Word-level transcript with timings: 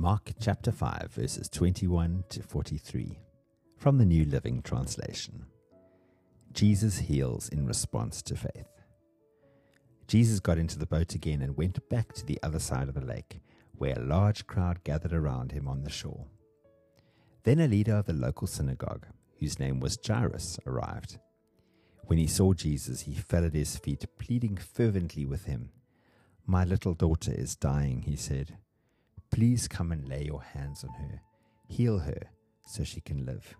Mark 0.00 0.32
chapter 0.40 0.72
5, 0.72 1.10
verses 1.12 1.46
21 1.50 2.24
to 2.30 2.42
43, 2.42 3.18
from 3.76 3.98
the 3.98 4.06
New 4.06 4.24
Living 4.24 4.62
Translation. 4.62 5.44
Jesus 6.54 6.96
heals 7.00 7.50
in 7.50 7.66
response 7.66 8.22
to 8.22 8.34
faith. 8.34 8.80
Jesus 10.06 10.40
got 10.40 10.56
into 10.56 10.78
the 10.78 10.86
boat 10.86 11.14
again 11.14 11.42
and 11.42 11.54
went 11.54 11.86
back 11.90 12.14
to 12.14 12.24
the 12.24 12.38
other 12.42 12.58
side 12.58 12.88
of 12.88 12.94
the 12.94 13.04
lake, 13.04 13.42
where 13.76 13.92
a 13.94 14.02
large 14.02 14.46
crowd 14.46 14.82
gathered 14.84 15.12
around 15.12 15.52
him 15.52 15.68
on 15.68 15.82
the 15.82 15.90
shore. 15.90 16.24
Then 17.42 17.60
a 17.60 17.68
leader 17.68 17.96
of 17.96 18.06
the 18.06 18.14
local 18.14 18.46
synagogue, 18.46 19.06
whose 19.38 19.58
name 19.58 19.80
was 19.80 19.98
Jairus, 20.02 20.58
arrived. 20.66 21.18
When 22.06 22.18
he 22.18 22.26
saw 22.26 22.54
Jesus, 22.54 23.02
he 23.02 23.12
fell 23.12 23.44
at 23.44 23.52
his 23.52 23.76
feet, 23.76 24.06
pleading 24.18 24.56
fervently 24.56 25.26
with 25.26 25.44
him. 25.44 25.68
My 26.46 26.64
little 26.64 26.94
daughter 26.94 27.34
is 27.34 27.54
dying, 27.54 28.00
he 28.00 28.16
said. 28.16 28.56
Please 29.30 29.68
come 29.68 29.92
and 29.92 30.08
lay 30.08 30.24
your 30.24 30.42
hands 30.42 30.84
on 30.84 30.92
her, 30.94 31.20
heal 31.68 31.98
her, 31.98 32.20
so 32.66 32.84
she 32.84 33.00
can 33.00 33.24
live. 33.24 33.56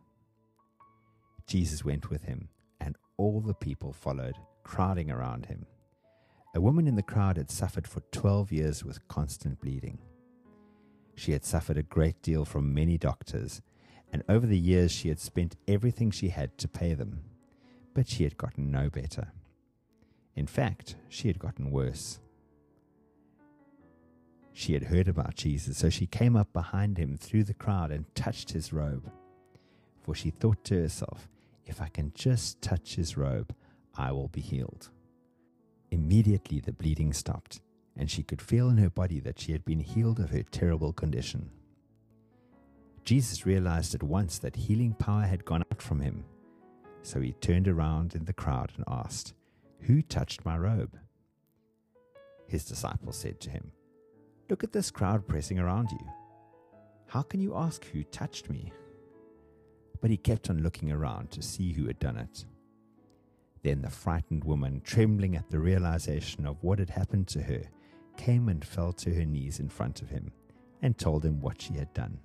Jesus 1.47 1.85
went 1.85 2.11
with 2.11 2.25
him, 2.25 2.49
and 2.81 2.97
all 3.17 3.41
the 3.41 3.55
people 3.55 3.93
followed, 3.93 4.35
crowding 4.63 5.11
around 5.11 5.47
him. 5.47 5.67
A 6.55 6.61
woman 6.61 6.89
in 6.89 6.97
the 6.97 7.03
crowd 7.03 7.37
had 7.37 7.51
suffered 7.51 7.87
for 7.87 8.01
twelve 8.11 8.51
years 8.51 8.85
with 8.85 9.07
constant 9.09 9.61
bleeding. 9.61 9.99
She 11.15 11.33
had 11.33 11.45
suffered 11.45 11.79
a 11.79 11.83
great 11.83 12.21
deal 12.23 12.45
from 12.45 12.75
many 12.75 12.99
doctors, 12.99 13.63
and 14.13 14.25
over 14.29 14.47
the 14.47 14.59
years 14.59 14.91
she 14.91 15.09
had 15.09 15.21
spent 15.21 15.57
everything 15.69 16.11
she 16.11 16.31
had 16.31 16.59
to 16.59 16.69
pay 16.69 16.95
them, 16.95 17.21
but 17.95 18.09
she 18.09 18.25
had 18.25 18.37
gotten 18.37 18.71
no 18.71 18.91
better. 18.91 19.33
In 20.35 20.47
fact, 20.47 20.97
she 21.09 21.29
had 21.29 21.39
gotten 21.39 21.71
worse. 21.71 22.19
She 24.61 24.75
had 24.75 24.83
heard 24.83 25.09
about 25.09 25.37
Jesus, 25.37 25.79
so 25.79 25.89
she 25.89 26.05
came 26.05 26.37
up 26.37 26.53
behind 26.53 26.99
him 26.99 27.17
through 27.17 27.45
the 27.45 27.55
crowd 27.55 27.91
and 27.91 28.15
touched 28.15 28.51
his 28.51 28.75
robe. 28.75 29.11
For 30.03 30.15
she 30.15 30.29
thought 30.29 30.63
to 30.65 30.83
herself, 30.83 31.31
if 31.65 31.81
I 31.81 31.89
can 31.89 32.13
just 32.15 32.61
touch 32.61 32.97
his 32.97 33.17
robe, 33.17 33.55
I 33.97 34.13
will 34.13 34.29
be 34.29 34.43
healed. 34.43 34.91
Immediately 35.91 36.61
the 36.61 36.75
bleeding 36.75 37.15
stopped, 37.15 37.63
and 37.97 38.11
she 38.11 38.23
could 38.23 38.43
feel 38.43 38.69
in 38.69 38.77
her 38.77 38.91
body 38.91 39.19
that 39.21 39.41
she 39.41 39.53
had 39.53 39.65
been 39.65 39.81
healed 39.81 40.21
of 40.21 40.29
her 40.29 40.43
terrible 40.43 40.93
condition. 40.93 41.49
Jesus 43.03 43.47
realized 43.47 43.95
at 43.95 44.03
once 44.03 44.39
that 44.41 44.57
healing 44.57 44.93
power 44.93 45.23
had 45.23 45.47
gone 45.47 45.65
out 45.73 45.81
from 45.81 46.03
him, 46.03 46.23
so 47.01 47.19
he 47.23 47.33
turned 47.33 47.67
around 47.67 48.15
in 48.15 48.27
the 48.27 48.35
crowd 48.35 48.73
and 48.77 48.85
asked, 48.87 49.33
Who 49.85 50.03
touched 50.03 50.45
my 50.45 50.59
robe? 50.59 50.99
His 52.47 52.67
disciples 52.67 53.17
said 53.17 53.41
to 53.41 53.49
him, 53.49 53.73
Look 54.51 54.65
at 54.65 54.73
this 54.73 54.91
crowd 54.91 55.29
pressing 55.29 55.61
around 55.61 55.93
you. 55.93 56.05
How 57.07 57.23
can 57.23 57.41
you 57.41 57.55
ask 57.55 57.85
who 57.85 58.03
touched 58.03 58.51
me? 58.51 58.73
But 60.01 60.11
he 60.11 60.17
kept 60.17 60.51
on 60.51 60.65
looking 60.65 60.91
around 60.91 61.31
to 61.31 61.43
see 61.43 61.73
who 61.73 61.87
had 61.87 62.01
done 62.01 62.17
it. 62.17 62.45
Then 63.63 63.83
the 63.83 63.91
frightened 63.91 64.43
woman, 64.43 64.81
trembling 64.85 65.37
at 65.37 65.49
the 65.51 65.61
realization 65.61 66.47
of 66.47 66.63
what 66.65 66.81
had 66.81 66.91
happened 66.91 67.29
to 67.29 67.43
her, 67.43 67.63
came 68.17 68.49
and 68.49 68.65
fell 68.65 68.93
to 68.95 69.15
her 69.15 69.25
knees 69.25 69.61
in 69.61 69.69
front 69.69 70.03
of 70.03 70.09
him 70.09 70.33
and 70.83 70.99
told 70.99 71.25
him 71.25 71.41
what 71.41 71.63
she 71.63 71.75
had 71.75 71.95
done. 71.95 72.19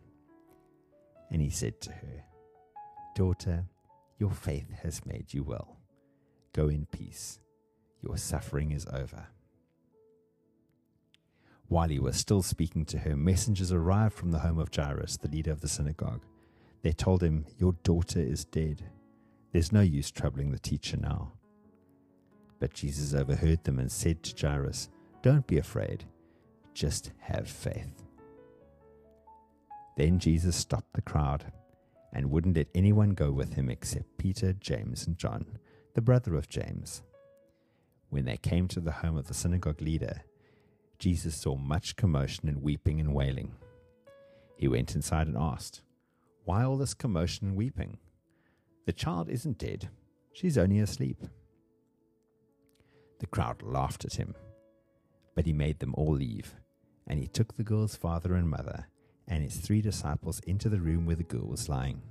And 1.29 1.41
he 1.41 1.51
said 1.51 1.79
to 1.81 1.91
her, 1.91 2.23
Daughter, 3.13 3.65
your 4.17 4.31
faith 4.31 4.71
has 4.81 5.05
made 5.05 5.31
you 5.31 5.43
well. 5.43 5.77
Go 6.53 6.69
in 6.69 6.87
peace. 6.87 7.39
Your 8.01 8.17
suffering 8.17 8.71
is 8.71 8.87
over. 8.91 9.27
While 11.67 11.89
he 11.89 11.99
was 11.99 12.15
still 12.15 12.43
speaking 12.43 12.85
to 12.85 12.99
her, 12.99 13.15
messengers 13.15 13.71
arrived 13.71 14.13
from 14.13 14.31
the 14.31 14.39
home 14.39 14.59
of 14.59 14.73
Jairus, 14.73 15.17
the 15.17 15.27
leader 15.27 15.51
of 15.51 15.61
the 15.61 15.67
synagogue. 15.67 16.21
They 16.83 16.91
told 16.91 17.23
him, 17.23 17.45
Your 17.57 17.73
daughter 17.83 18.19
is 18.19 18.45
dead. 18.45 18.83
There's 19.51 19.71
no 19.71 19.81
use 19.81 20.11
troubling 20.11 20.51
the 20.51 20.59
teacher 20.59 20.97
now. 20.97 21.31
But 22.59 22.73
Jesus 22.73 23.13
overheard 23.13 23.63
them 23.63 23.79
and 23.79 23.91
said 23.91 24.21
to 24.23 24.47
Jairus, 24.47 24.89
Don't 25.23 25.47
be 25.47 25.57
afraid, 25.57 26.05
just 26.73 27.11
have 27.19 27.49
faith. 27.49 28.03
Then 29.97 30.19
Jesus 30.19 30.55
stopped 30.55 30.93
the 30.93 31.01
crowd 31.01 31.45
and 32.13 32.29
wouldn't 32.29 32.55
let 32.55 32.67
anyone 32.75 33.11
go 33.11 33.31
with 33.31 33.53
him 33.53 33.69
except 33.69 34.17
Peter, 34.17 34.53
James, 34.53 35.07
and 35.07 35.17
John, 35.17 35.57
the 35.95 36.01
brother 36.01 36.35
of 36.35 36.49
James. 36.49 37.01
When 38.09 38.25
they 38.25 38.37
came 38.37 38.67
to 38.69 38.79
the 38.79 38.91
home 38.91 39.17
of 39.17 39.27
the 39.27 39.33
synagogue 39.33 39.81
leader, 39.81 40.21
Jesus 40.99 41.35
saw 41.35 41.55
much 41.55 41.95
commotion 41.95 42.47
and 42.47 42.61
weeping 42.61 42.99
and 42.99 43.13
wailing. 43.13 43.53
He 44.57 44.67
went 44.67 44.95
inside 44.95 45.27
and 45.27 45.37
asked, 45.37 45.81
Why 46.43 46.63
all 46.63 46.77
this 46.77 46.93
commotion 46.93 47.47
and 47.47 47.55
weeping? 47.55 47.97
The 48.85 48.93
child 48.93 49.29
isn't 49.29 49.57
dead, 49.57 49.89
she's 50.33 50.57
only 50.57 50.79
asleep. 50.79 51.23
The 53.19 53.27
crowd 53.27 53.61
laughed 53.61 54.05
at 54.05 54.15
him, 54.15 54.35
but 55.35 55.45
he 55.45 55.53
made 55.53 55.79
them 55.79 55.93
all 55.95 56.13
leave, 56.13 56.55
and 57.07 57.19
he 57.19 57.27
took 57.27 57.55
the 57.55 57.63
girl's 57.63 57.95
father 57.95 58.35
and 58.35 58.49
mother 58.49 58.87
and 59.27 59.43
his 59.43 59.57
three 59.57 59.81
disciples 59.81 60.39
into 60.45 60.69
the 60.69 60.79
room 60.79 61.05
where 61.05 61.15
the 61.15 61.23
girl 61.23 61.47
was 61.47 61.69
lying. 61.69 62.01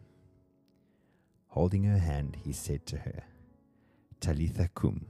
Holding 1.48 1.84
her 1.84 1.98
hand, 1.98 2.36
he 2.44 2.52
said 2.52 2.84
to 2.86 2.98
her, 2.98 3.22
Talitha 4.20 4.68
koum, 4.74 5.06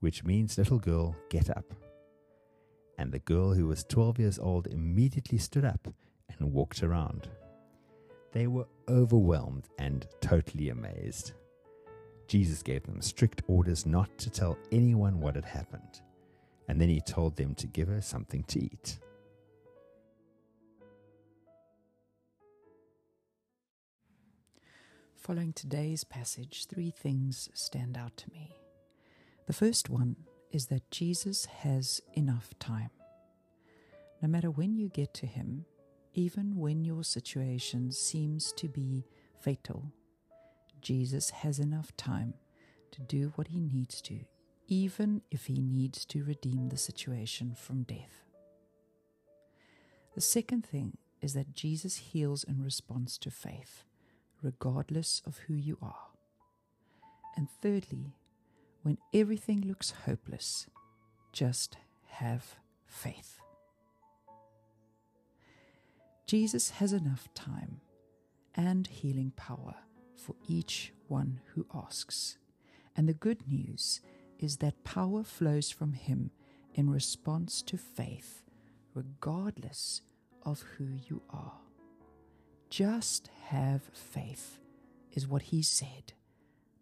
which 0.00 0.24
means, 0.24 0.58
Little 0.58 0.78
girl, 0.78 1.14
get 1.28 1.50
up. 1.50 1.72
And 3.00 3.10
the 3.12 3.18
girl, 3.20 3.54
who 3.54 3.66
was 3.66 3.82
twelve 3.82 4.18
years 4.18 4.38
old, 4.38 4.66
immediately 4.66 5.38
stood 5.38 5.64
up 5.64 5.88
and 6.28 6.52
walked 6.52 6.82
around. 6.82 7.30
They 8.32 8.46
were 8.46 8.66
overwhelmed 8.90 9.70
and 9.78 10.06
totally 10.20 10.68
amazed. 10.68 11.32
Jesus 12.28 12.62
gave 12.62 12.82
them 12.82 13.00
strict 13.00 13.40
orders 13.48 13.86
not 13.86 14.18
to 14.18 14.28
tell 14.28 14.58
anyone 14.70 15.18
what 15.18 15.34
had 15.34 15.46
happened, 15.46 16.02
and 16.68 16.78
then 16.78 16.90
he 16.90 17.00
told 17.00 17.36
them 17.36 17.54
to 17.54 17.66
give 17.66 17.88
her 17.88 18.02
something 18.02 18.44
to 18.44 18.62
eat. 18.62 18.98
Following 25.16 25.54
today's 25.54 26.04
passage, 26.04 26.66
three 26.66 26.90
things 26.90 27.48
stand 27.54 27.96
out 27.96 28.18
to 28.18 28.30
me. 28.30 28.54
The 29.46 29.54
first 29.54 29.88
one 29.88 30.16
is 30.50 30.66
that 30.66 30.90
Jesus 30.90 31.46
has 31.46 32.00
enough 32.14 32.50
time. 32.58 32.90
No 34.20 34.28
matter 34.28 34.50
when 34.50 34.76
you 34.76 34.88
get 34.88 35.14
to 35.14 35.26
him, 35.26 35.64
even 36.12 36.56
when 36.56 36.84
your 36.84 37.04
situation 37.04 37.92
seems 37.92 38.52
to 38.54 38.68
be 38.68 39.06
fatal, 39.40 39.92
Jesus 40.82 41.30
has 41.30 41.58
enough 41.58 41.96
time 41.96 42.34
to 42.90 43.00
do 43.00 43.32
what 43.36 43.48
he 43.48 43.60
needs 43.60 44.00
to, 44.02 44.20
even 44.66 45.22
if 45.30 45.46
he 45.46 45.60
needs 45.60 46.04
to 46.06 46.24
redeem 46.24 46.68
the 46.68 46.76
situation 46.76 47.54
from 47.54 47.84
death. 47.84 48.24
The 50.14 50.20
second 50.20 50.66
thing 50.66 50.98
is 51.22 51.34
that 51.34 51.54
Jesus 51.54 51.96
heals 51.96 52.44
in 52.44 52.62
response 52.62 53.16
to 53.18 53.30
faith, 53.30 53.84
regardless 54.42 55.22
of 55.24 55.38
who 55.46 55.54
you 55.54 55.78
are. 55.80 56.08
And 57.36 57.48
thirdly, 57.62 58.16
when 58.82 58.98
everything 59.12 59.60
looks 59.60 59.92
hopeless, 60.06 60.66
just 61.32 61.76
have 62.08 62.56
faith. 62.86 63.40
Jesus 66.26 66.70
has 66.70 66.92
enough 66.92 67.28
time 67.34 67.80
and 68.54 68.86
healing 68.86 69.32
power 69.36 69.74
for 70.16 70.34
each 70.46 70.92
one 71.08 71.40
who 71.54 71.66
asks. 71.74 72.36
And 72.96 73.08
the 73.08 73.14
good 73.14 73.48
news 73.48 74.00
is 74.38 74.58
that 74.58 74.84
power 74.84 75.22
flows 75.22 75.70
from 75.70 75.92
Him 75.92 76.30
in 76.74 76.88
response 76.90 77.62
to 77.62 77.76
faith, 77.76 78.42
regardless 78.94 80.02
of 80.44 80.62
who 80.76 80.86
you 81.08 81.22
are. 81.30 81.58
Just 82.68 83.28
have 83.46 83.82
faith, 83.92 84.58
is 85.12 85.26
what 85.26 85.42
He 85.42 85.62
said 85.62 86.12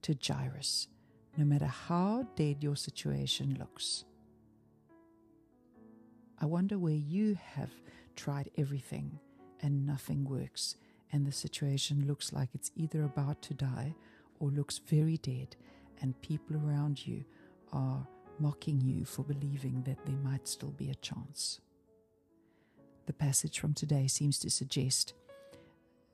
to 0.03 0.15
Jairus, 0.15 0.89
no 1.37 1.45
matter 1.45 1.67
how 1.67 2.27
dead 2.37 2.63
your 2.63 2.77
situation 2.77 3.57
looks. 3.59 4.05
I 6.41 6.47
wonder 6.47 6.79
where 6.79 6.95
you 6.95 7.39
have 7.55 7.71
tried 8.17 8.51
everything 8.57 9.19
and 9.61 9.87
nothing 9.87 10.25
works, 10.25 10.77
and 11.13 11.27
the 11.27 11.33
situation 11.33 12.07
looks 12.07 12.33
like 12.33 12.51
it's 12.55 12.71
either 12.77 13.03
about 13.03 13.43
to 13.43 13.55
die 13.55 13.95
or 14.39 14.51
looks 14.51 14.79
very 14.79 15.17
dead, 15.17 15.57
and 16.01 16.21
people 16.23 16.57
around 16.57 17.07
you 17.07 17.25
are 17.73 18.07
mocking 18.39 18.81
you 18.81 19.05
for 19.05 19.23
believing 19.23 19.83
that 19.83 20.05
there 20.07 20.17
might 20.17 20.47
still 20.47 20.71
be 20.71 20.91
a 20.91 20.95
chance. 20.97 21.61
The 23.07 23.13
passage 23.13 23.59
from 23.59 23.75
today 23.75 24.07
seems 24.07 24.39
to 24.41 24.51
suggest 24.51 25.15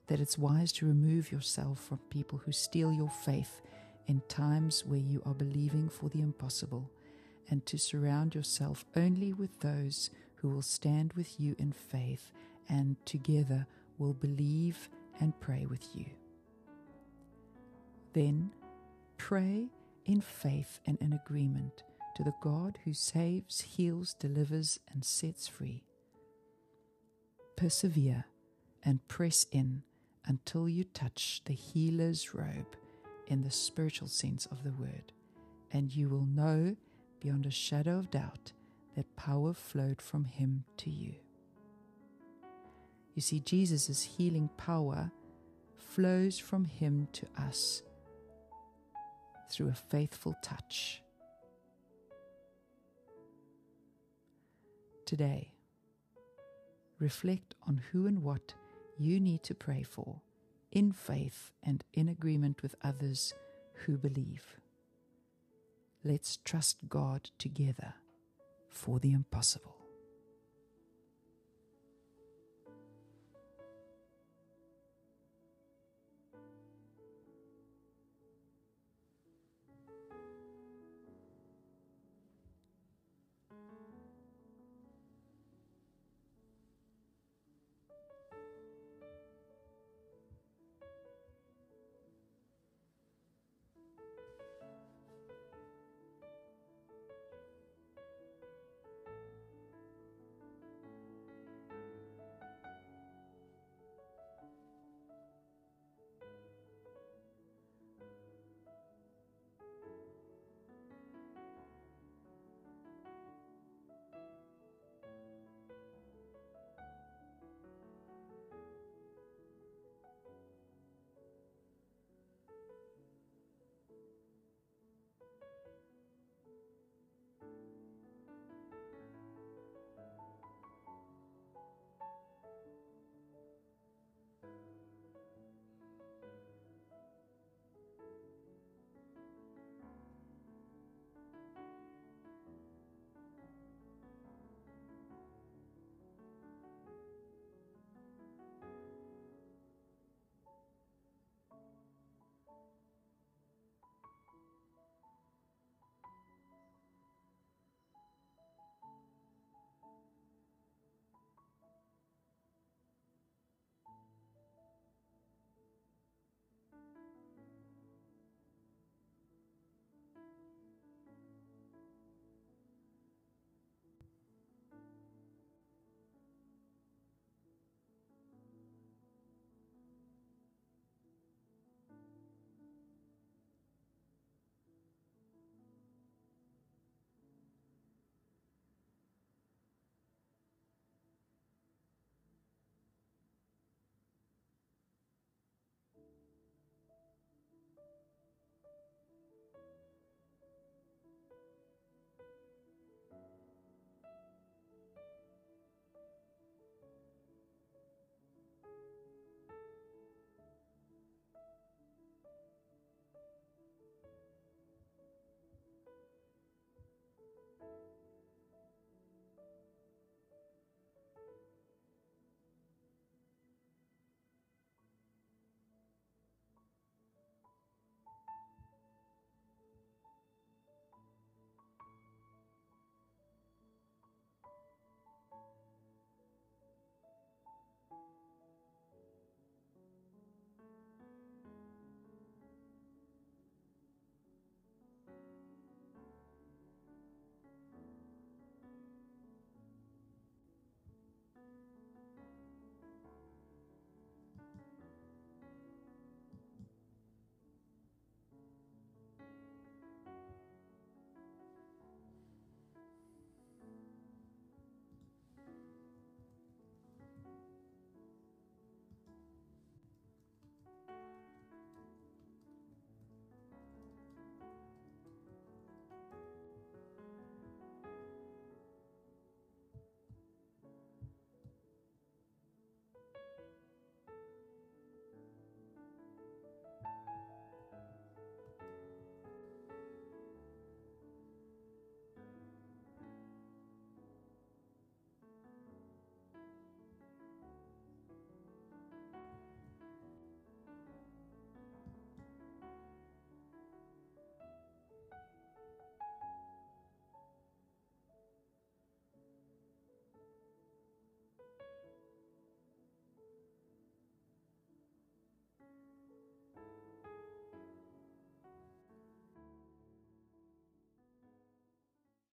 that 0.06 0.20
it's 0.20 0.38
wise 0.38 0.72
to 0.72 0.86
remove 0.86 1.32
yourself 1.32 1.80
from 1.80 1.98
people 2.10 2.38
who 2.38 2.52
steal 2.52 2.92
your 2.92 3.10
faith 3.10 3.60
in 4.06 4.22
times 4.28 4.84
where 4.84 5.00
you 5.00 5.22
are 5.24 5.34
believing 5.34 5.88
for 5.88 6.08
the 6.08 6.20
impossible, 6.20 6.90
and 7.50 7.64
to 7.66 7.78
surround 7.78 8.34
yourself 8.34 8.84
only 8.96 9.32
with 9.32 9.60
those 9.60 10.10
who 10.36 10.48
will 10.48 10.62
stand 10.62 11.12
with 11.14 11.40
you 11.40 11.54
in 11.58 11.72
faith 11.72 12.32
and 12.68 12.96
together 13.06 13.66
will 13.98 14.14
believe 14.14 14.88
and 15.20 15.38
pray 15.40 15.66
with 15.66 15.86
you. 15.94 16.06
Then 18.12 18.50
pray 19.16 19.68
in 20.04 20.20
faith 20.20 20.80
and 20.86 20.98
in 21.00 21.12
agreement 21.12 21.82
to 22.16 22.22
the 22.22 22.34
God 22.40 22.78
who 22.84 22.94
saves, 22.94 23.60
heals, 23.60 24.14
delivers, 24.14 24.78
and 24.92 25.04
sets 25.04 25.48
free. 25.48 25.84
Persevere 27.56 28.24
and 28.84 29.06
press 29.08 29.46
in 29.50 29.82
until 30.26 30.68
you 30.68 30.84
touch 30.84 31.42
the 31.44 31.54
healer's 31.54 32.34
robe 32.34 32.76
in 33.26 33.42
the 33.42 33.50
spiritual 33.50 34.08
sense 34.08 34.46
of 34.46 34.62
the 34.62 34.72
word, 34.72 35.12
and 35.72 35.94
you 35.94 36.08
will 36.08 36.26
know 36.26 36.76
beyond 37.20 37.46
a 37.46 37.50
shadow 37.50 37.98
of 37.98 38.10
doubt 38.10 38.52
that 38.96 39.16
power 39.16 39.52
flowed 39.52 40.00
from 40.00 40.24
him 40.24 40.64
to 40.76 40.90
you. 40.90 41.14
You 43.14 43.22
see, 43.22 43.40
Jesus' 43.40 44.02
healing 44.02 44.50
power 44.56 45.10
flows 45.76 46.38
from 46.38 46.64
him 46.64 47.08
to 47.12 47.26
us 47.38 47.82
through 49.50 49.68
a 49.68 49.74
faithful 49.74 50.36
touch. 50.42 51.02
Today, 55.06 55.50
reflect 56.98 57.54
on 57.68 57.80
who 57.92 58.06
and 58.06 58.22
what 58.22 58.54
you 58.98 59.20
need 59.20 59.42
to 59.44 59.54
pray 59.54 59.82
for 59.82 60.20
in 60.74 60.92
faith 60.92 61.52
and 61.62 61.84
in 61.94 62.08
agreement 62.08 62.62
with 62.62 62.74
others 62.82 63.32
who 63.86 63.96
believe. 63.96 64.56
Let's 66.04 66.38
trust 66.44 66.78
God 66.88 67.30
together 67.38 67.94
for 68.68 68.98
the 68.98 69.12
impossible. 69.12 69.73